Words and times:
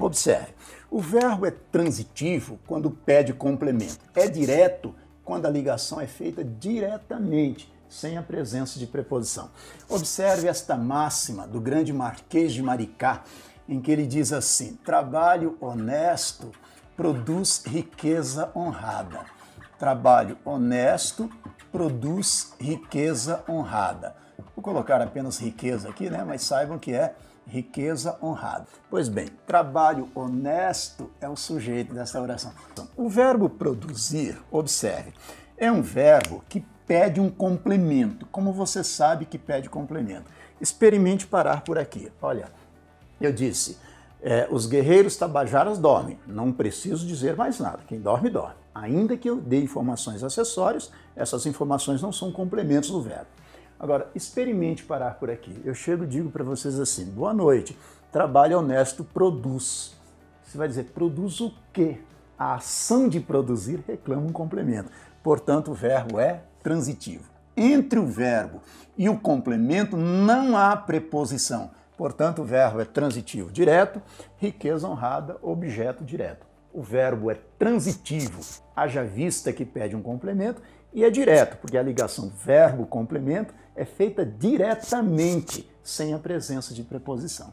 Observe, 0.00 0.54
o 0.90 0.98
verbo 0.98 1.44
é 1.44 1.50
transitivo 1.50 2.58
quando 2.66 2.90
pede 2.90 3.34
complemento. 3.34 3.98
É 4.14 4.26
direto 4.28 4.94
quando 5.22 5.44
a 5.46 5.50
ligação 5.50 6.00
é 6.00 6.06
feita 6.06 6.42
diretamente, 6.42 7.72
sem 7.88 8.16
a 8.16 8.22
presença 8.22 8.78
de 8.78 8.86
preposição. 8.86 9.50
Observe 9.88 10.48
esta 10.48 10.76
máxima 10.76 11.46
do 11.46 11.60
grande 11.60 11.92
Marquês 11.92 12.52
de 12.52 12.62
Maricá, 12.62 13.22
em 13.68 13.80
que 13.80 13.92
ele 13.92 14.06
diz 14.06 14.32
assim: 14.32 14.74
trabalho 14.84 15.56
honesto 15.60 16.50
produz 16.96 17.62
riqueza 17.64 18.50
honrada. 18.56 19.20
Trabalho 19.78 20.36
honesto 20.44 21.30
produz 21.70 22.54
riqueza 22.58 23.44
honrada. 23.48 24.14
Vou 24.54 24.62
colocar 24.62 25.00
apenas 25.00 25.38
riqueza 25.38 25.88
aqui, 25.88 26.10
né? 26.10 26.24
Mas 26.26 26.42
saibam 26.42 26.78
que 26.78 26.92
é 26.92 27.14
riqueza 27.46 28.16
honrada. 28.22 28.66
Pois 28.88 29.08
bem, 29.08 29.28
trabalho 29.46 30.08
honesto 30.14 31.10
é 31.20 31.28
o 31.28 31.36
sujeito 31.36 31.94
dessa 31.94 32.20
oração. 32.20 32.52
O 32.96 33.08
verbo 33.08 33.48
produzir, 33.48 34.40
observe, 34.50 35.12
é 35.56 35.70
um 35.70 35.82
verbo 35.82 36.44
que 36.48 36.64
pede 36.86 37.20
um 37.20 37.30
complemento. 37.30 38.26
Como 38.26 38.52
você 38.52 38.82
sabe 38.82 39.24
que 39.24 39.38
pede 39.38 39.68
complemento? 39.68 40.30
Experimente 40.60 41.26
parar 41.26 41.62
por 41.62 41.78
aqui. 41.78 42.10
Olha, 42.20 42.48
eu 43.20 43.32
disse, 43.32 43.78
é, 44.22 44.46
os 44.50 44.66
guerreiros 44.66 45.16
tabajaras 45.16 45.78
dormem. 45.78 46.18
Não 46.26 46.52
preciso 46.52 47.06
dizer 47.06 47.36
mais 47.36 47.58
nada. 47.58 47.80
Quem 47.86 48.00
dorme, 48.00 48.30
dorme. 48.30 48.59
Ainda 48.74 49.16
que 49.16 49.28
eu 49.28 49.36
dê 49.36 49.60
informações 49.60 50.22
acessórias, 50.22 50.90
essas 51.16 51.44
informações 51.46 52.00
não 52.00 52.12
são 52.12 52.30
complementos 52.30 52.90
do 52.90 53.00
verbo. 53.00 53.26
Agora, 53.78 54.10
experimente 54.14 54.84
parar 54.84 55.14
por 55.14 55.30
aqui. 55.30 55.60
Eu 55.64 55.74
chego 55.74 56.04
e 56.04 56.06
digo 56.06 56.30
para 56.30 56.44
vocês 56.44 56.78
assim: 56.78 57.06
boa 57.06 57.32
noite, 57.32 57.76
trabalho 58.12 58.58
honesto 58.58 59.02
produz. 59.02 59.96
Você 60.44 60.58
vai 60.58 60.68
dizer, 60.68 60.84
produz 60.86 61.40
o 61.40 61.52
quê? 61.72 61.98
A 62.38 62.54
ação 62.54 63.08
de 63.08 63.20
produzir 63.20 63.82
reclama 63.86 64.26
um 64.26 64.32
complemento. 64.32 64.90
Portanto, 65.22 65.70
o 65.70 65.74
verbo 65.74 66.18
é 66.18 66.42
transitivo. 66.62 67.24
Entre 67.56 67.98
o 67.98 68.06
verbo 68.06 68.60
e 68.96 69.08
o 69.08 69.18
complemento 69.18 69.96
não 69.96 70.56
há 70.56 70.76
preposição. 70.76 71.70
Portanto, 71.96 72.42
o 72.42 72.44
verbo 72.44 72.80
é 72.80 72.84
transitivo 72.84 73.50
direto, 73.50 74.00
riqueza 74.38 74.88
honrada, 74.88 75.36
objeto 75.42 76.04
direto. 76.04 76.49
O 76.72 76.82
verbo 76.82 77.30
é 77.30 77.36
transitivo, 77.58 78.40
haja 78.76 79.02
vista 79.02 79.52
que 79.52 79.64
pede 79.64 79.96
um 79.96 80.02
complemento, 80.02 80.62
e 80.92 81.04
é 81.04 81.10
direto, 81.10 81.56
porque 81.56 81.76
a 81.76 81.82
ligação 81.82 82.30
verbo-complemento 82.44 83.52
é 83.74 83.84
feita 83.84 84.24
diretamente, 84.24 85.68
sem 85.82 86.14
a 86.14 86.18
presença 86.18 86.72
de 86.72 86.82
preposição. 86.82 87.52